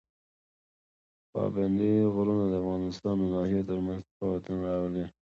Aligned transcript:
پابندي 1.31 1.91
غرونه 2.13 2.45
د 2.49 2.53
افغانستان 2.61 3.15
د 3.19 3.23
ناحیو 3.33 3.67
ترمنځ 3.69 3.99
تفاوتونه 4.09 4.59
راولي. 4.69 5.05